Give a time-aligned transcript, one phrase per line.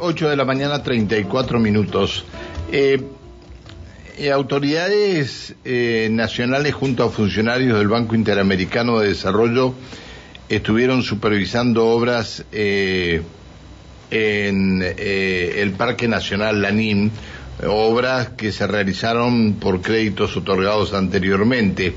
[0.00, 2.24] 8 de la mañana, 34 minutos.
[2.72, 3.02] Eh,
[4.18, 9.74] eh, autoridades eh, nacionales junto a funcionarios del Banco Interamericano de Desarrollo
[10.48, 13.22] estuvieron supervisando obras en
[14.10, 17.12] el Parque Nacional Lanín,
[17.68, 21.94] obras que se realizaron por créditos otorgados anteriormente.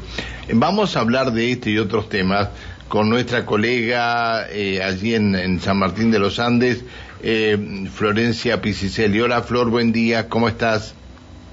[0.53, 2.49] Vamos a hablar de este y otros temas
[2.87, 6.83] con nuestra colega allí en, San Martín de los Andes,
[7.23, 9.21] eh, Florencia Pisicelli.
[9.21, 10.93] Hola Flor, buen día, ¿cómo estás?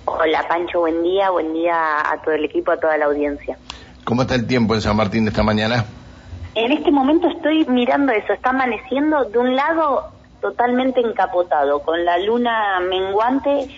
[0.05, 3.57] Hola Pancho, buen día, buen día a todo el equipo, a toda la audiencia.
[4.05, 5.85] ¿Cómo está el tiempo en San Martín esta mañana?
[6.57, 12.19] En este momento estoy mirando eso, está amaneciendo de un lado totalmente encapotado, con la
[12.19, 13.69] luna menguante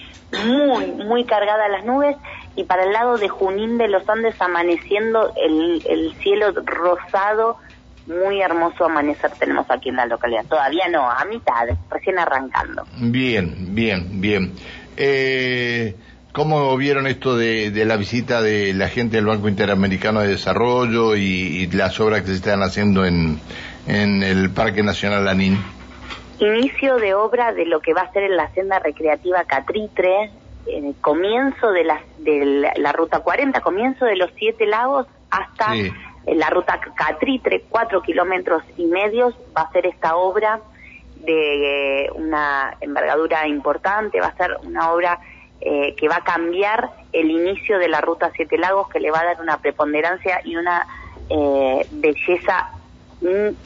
[0.46, 2.16] muy, muy cargada a las nubes
[2.56, 7.58] y para el lado de Junín de los Andes amaneciendo el, el cielo rosado,
[8.06, 10.44] muy hermoso amanecer tenemos aquí en la localidad.
[10.46, 12.84] Todavía no, a mitad, recién arrancando.
[12.98, 14.52] Bien, bien, bien.
[14.96, 15.94] Eh,
[16.32, 21.14] ¿Cómo vieron esto de, de, la visita de la gente del Banco Interamericano de Desarrollo
[21.14, 23.38] y, las obras que se están haciendo en,
[23.86, 25.58] en el Parque Nacional Lanín?
[26.38, 30.30] Inicio de obra de lo que va a ser en la senda recreativa Catritre,
[30.66, 35.74] en el comienzo de la, de la, ruta 40, comienzo de los siete lagos hasta
[36.26, 40.60] la ruta Catritre, cuatro kilómetros y medios, va a ser esta obra
[41.16, 45.20] de una envergadura importante, va a ser una obra
[45.60, 49.20] eh, que va a cambiar el inicio de la ruta Siete Lagos, que le va
[49.20, 50.86] a dar una preponderancia y una
[51.28, 52.70] eh, belleza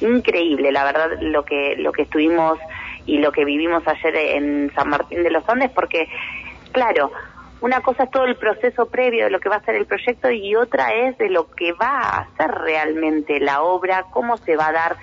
[0.01, 2.59] increíble, la verdad, lo que, lo que estuvimos
[3.07, 6.09] y lo que vivimos ayer en San Martín de los Andes, porque
[6.73, 7.11] claro,
[7.61, 10.31] una cosa es todo el proceso previo de lo que va a ser el proyecto
[10.31, 14.69] y otra es de lo que va a ser realmente la obra, cómo se va
[14.69, 14.97] a dar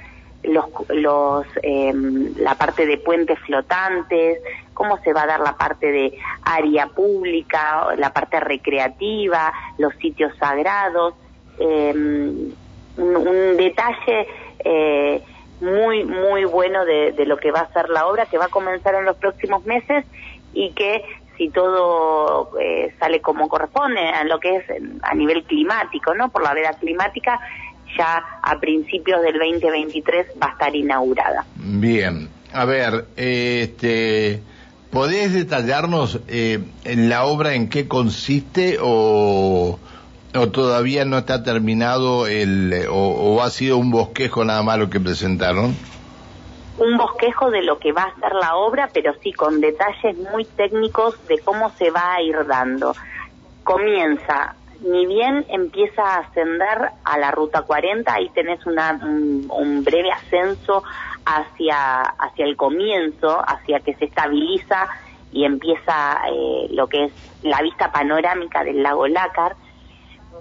[0.44, 4.40] los, los em, la parte de puentes flotantes,
[4.74, 10.36] cómo se va a dar la parte de área pública, la parte recreativa, los sitios
[10.38, 11.16] sagrados,
[11.60, 12.52] em,
[12.98, 14.28] un, detalle
[14.64, 15.22] eh,
[15.62, 18.50] muy muy bueno de, de lo que va a ser la obra que va a
[18.50, 20.06] comenzar en los próximos meses
[20.54, 21.04] y que
[21.38, 24.66] si todo eh, sale como corresponde a lo que es
[25.02, 26.30] a nivel climático, ¿no?
[26.30, 27.40] Por la veda climática,
[27.98, 31.46] ya a principios del 2023 va a estar inaugurada.
[31.56, 34.42] Bien, a ver, este,
[34.92, 39.80] ¿podés detallarnos eh, en la obra en qué consiste o,
[40.36, 44.90] o todavía no está terminado el, o, o ha sido un bosquejo nada más lo
[44.90, 45.76] que presentaron?
[46.78, 50.46] Un bosquejo de lo que va a ser la obra, pero sí con detalles muy
[50.46, 52.96] técnicos de cómo se va a ir dando.
[53.64, 60.12] Comienza, ni bien empieza a ascender a la ruta 40, ahí tenés una, un, breve
[60.12, 60.84] ascenso
[61.26, 64.88] hacia, hacia el comienzo, hacia que se estabiliza
[65.32, 67.14] y empieza eh, lo que es
[67.44, 69.56] la vista panorámica del lago Lácar.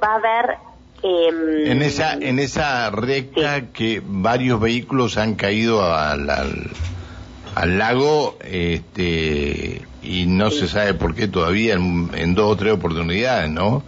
[0.03, 0.57] Va a haber
[1.03, 9.83] Em, en esa en esa recta que varios vehículos han caído al, al, lago este
[10.01, 13.83] y no se sabe por qué todavía en, dos o tres oportunidades, ¿no?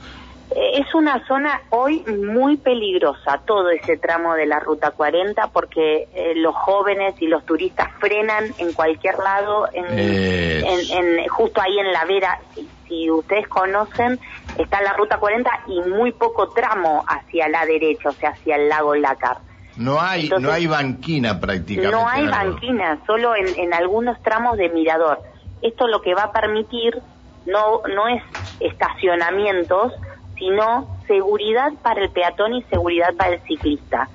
[0.50, 6.08] Eh, es una zona hoy muy peligrosa, todo ese tramo de la Ruta 40, porque
[6.14, 11.92] eh, los jóvenes y los turistas frenan en cualquier lado, en, en, justo ahí en
[11.92, 12.41] la vera.
[12.88, 14.19] Si ustedes conocen,
[14.59, 18.69] está la ruta 40 y muy poco tramo hacia la derecha, o sea, hacia el
[18.69, 19.38] lago Lácar.
[19.76, 21.97] No hay, no hay banquina prácticamente.
[21.97, 25.20] No hay banquina, solo en, en algunos tramos de mirador.
[25.62, 27.03] Esto lo que va a permitir
[27.47, 28.22] no, no es
[28.60, 29.92] estacionamientos,
[30.38, 34.09] sino seguridad para el peatón y seguridad para el ciclista.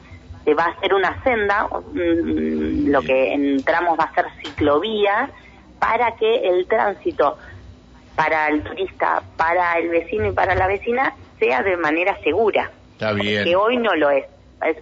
[0.46, 5.30] Se va a hacer una senda, mm, lo que en tramos va a ser ciclovía,
[5.80, 7.38] para que el tránsito
[8.20, 12.70] para el turista, para el vecino y para la vecina sea de manera segura.
[12.92, 13.46] Está bien.
[13.46, 14.26] Que hoy no lo es.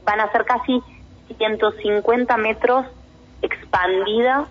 [0.04, 0.82] Van a ser casi
[1.38, 2.88] 150 metros
[3.44, 4.48] expandida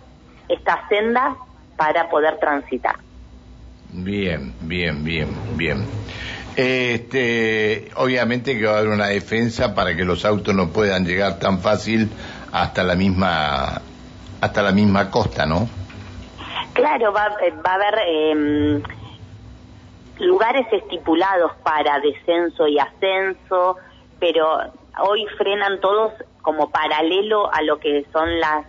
[0.49, 1.35] esta senda
[1.77, 2.94] para poder transitar.
[3.91, 5.85] Bien, bien, bien, bien.
[6.55, 11.41] Este, obviamente que va a haber una defensa para que los autos no puedan llegar
[11.41, 12.09] tan fácil
[12.53, 13.82] hasta la misma
[14.41, 15.69] hasta la misma costa, ¿no?
[16.76, 18.82] Claro, va, eh, va a haber eh,
[20.19, 23.78] lugares estipulados para descenso y ascenso,
[24.20, 24.58] pero
[25.00, 26.12] hoy frenan todos
[26.43, 28.67] como paralelo a lo que son las,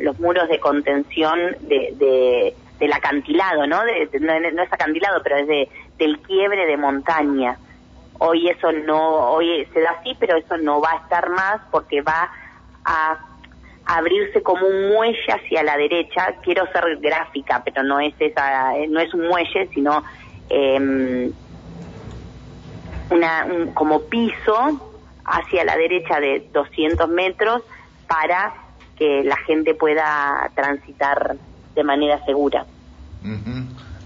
[0.00, 3.84] los muros de contención de, del acantilado, ¿no?
[3.84, 7.56] no, es acantilado, pero es de, del quiebre de montaña.
[8.18, 12.02] Hoy eso no, hoy se da así, pero eso no va a estar más porque
[12.02, 12.30] va
[12.84, 13.27] a
[13.88, 16.34] abrirse como un muelle hacia la derecha.
[16.42, 20.04] Quiero ser gráfica, pero no es esa, no es un muelle, sino
[20.50, 21.30] eh,
[23.10, 24.94] una, un, como piso
[25.24, 27.62] hacia la derecha de 200 metros
[28.06, 28.52] para
[28.96, 31.36] que la gente pueda transitar
[31.74, 32.66] de manera segura.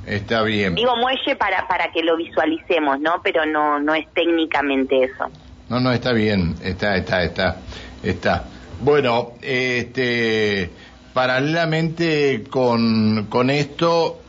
[0.07, 0.77] Está bien.
[0.77, 3.21] Digo muelle para para que lo visualicemos, ¿no?
[3.23, 5.31] Pero no no es técnicamente eso.
[5.69, 7.57] No, no está bien, está está está
[8.03, 8.45] está.
[8.83, 10.71] Bueno, este
[11.15, 14.23] paralelamente con con esto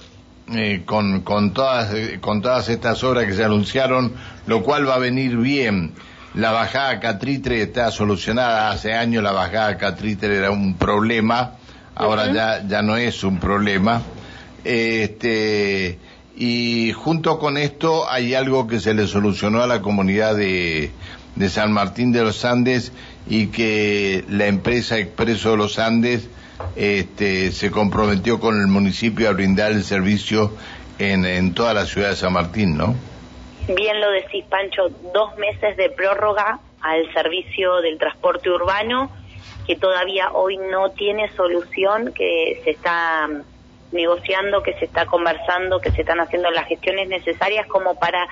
[0.54, 4.14] eh, con, con, todas, con todas estas obras que se anunciaron,
[4.46, 5.94] lo cual va a venir bien.
[6.36, 8.70] La bajada Catritre está solucionada.
[8.70, 11.54] Hace años la bajada Catritre era un problema,
[11.96, 14.02] ahora ya, ya no es un problema.
[14.64, 15.98] Este,
[16.36, 20.92] y junto con esto hay algo que se le solucionó a la comunidad de,
[21.36, 22.92] de San Martín de los Andes
[23.28, 26.30] y que la empresa Expreso de los Andes
[26.76, 30.52] este, se comprometió con el municipio a brindar el servicio
[31.00, 32.96] en, en toda la ciudad de San Martín, ¿no?
[33.68, 39.10] Bien lo decís, Pancho, dos meses de prórroga al servicio del transporte urbano
[39.66, 43.30] que todavía hoy no tiene solución, que se está
[43.92, 48.28] negociando, que se está conversando, que se están haciendo las gestiones necesarias como para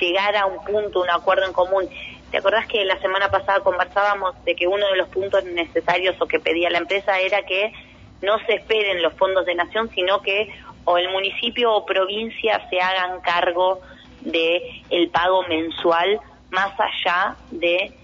[0.00, 1.88] llegar a un punto, un acuerdo en común.
[2.36, 6.26] ¿Te acordás que la semana pasada conversábamos de que uno de los puntos necesarios o
[6.26, 7.72] que pedía la empresa era que
[8.20, 10.50] no se esperen los fondos de nación, sino que
[10.84, 13.80] o el municipio o provincia se hagan cargo
[14.20, 17.94] de el pago mensual más allá de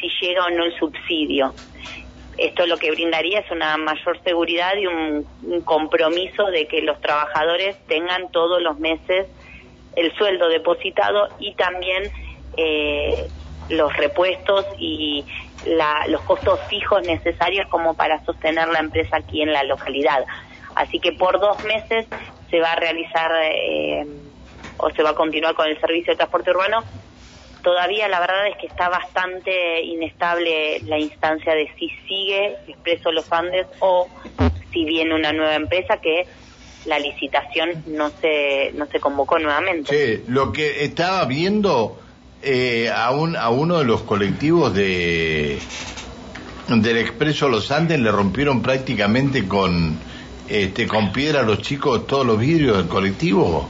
[0.00, 1.52] si llega o no el subsidio.
[2.38, 5.26] Esto lo que brindaría es una mayor seguridad y un,
[5.66, 9.26] compromiso de que los trabajadores tengan todos los meses
[9.96, 12.04] el sueldo depositado y también
[12.56, 13.28] eh,
[13.68, 15.24] los repuestos y
[16.08, 20.24] los costos fijos necesarios como para sostener la empresa aquí en la localidad.
[20.74, 22.06] Así que por dos meses
[22.50, 24.06] se va a realizar eh,
[24.78, 26.82] o se va a continuar con el servicio de transporte urbano.
[27.62, 33.30] Todavía la verdad es que está bastante inestable la instancia de si sigue Expreso Los
[33.32, 34.08] Andes o
[34.72, 36.26] si viene una nueva empresa que
[36.86, 39.94] la licitación no se no se convocó nuevamente.
[39.94, 42.00] Sí, lo que estaba viendo
[42.42, 45.58] eh, a, un, a uno de los colectivos de
[46.68, 49.98] del Expreso Los Andes le rompieron prácticamente con
[50.48, 53.68] este con piedra a los chicos todos los vidrios del colectivo.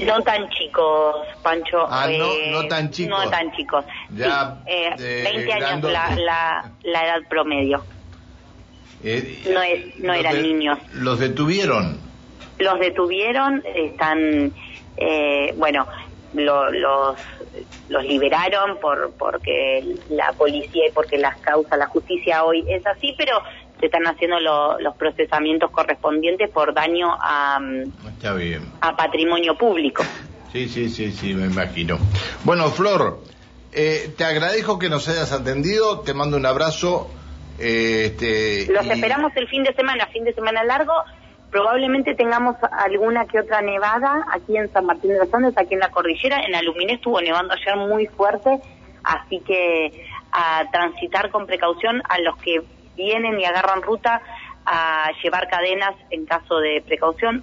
[0.00, 1.86] No tan chicos, Pancho.
[1.88, 3.24] Ah, no, eh, no tan chicos.
[3.24, 3.84] No tan chicos.
[4.10, 7.82] Ya, eh, 20 años la, la, la, edad promedio.
[9.02, 10.78] Eh, no es, no eran niños.
[10.92, 11.98] ¿Los detuvieron?
[12.58, 14.52] Los detuvieron, están,
[14.96, 15.86] eh, bueno,
[16.34, 17.16] lo, los,
[17.88, 23.14] los liberaron por porque la policía y porque las causas, la justicia hoy es así,
[23.16, 23.40] pero
[23.80, 27.58] se están haciendo los procesamientos correspondientes por daño a,
[28.08, 28.62] Está bien.
[28.80, 30.02] a patrimonio público.
[30.52, 31.98] Sí, sí, sí, sí, me imagino.
[32.44, 33.20] Bueno, Flor,
[33.72, 37.10] eh, te agradezco que nos hayas atendido, te mando un abrazo.
[37.58, 40.92] Eh, este, Los esperamos el fin de semana, fin de semana largo
[41.56, 45.80] probablemente tengamos alguna que otra nevada aquí en San Martín de los Andes, aquí en
[45.80, 46.42] la cordillera.
[46.42, 48.60] En Aluminé estuvo nevando ayer muy fuerte,
[49.02, 52.60] así que a transitar con precaución a los que
[52.94, 54.20] vienen y agarran ruta
[54.66, 57.42] a llevar cadenas en caso de precaución,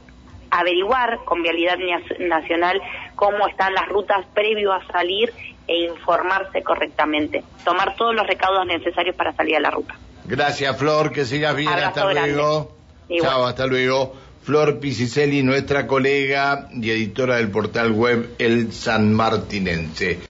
[0.51, 1.79] averiguar con Vialidad
[2.19, 2.79] Nacional
[3.15, 5.33] cómo están las rutas previo a salir
[5.67, 9.95] e informarse correctamente, tomar todos los recaudos necesarios para salir a la ruta.
[10.25, 12.82] Gracias, Flor, que sigas bien, hasta luego.
[13.21, 14.15] Chao, hasta luego.
[14.43, 20.19] Flor Pisicelli, nuestra colega y editora del portal web El San Martinense.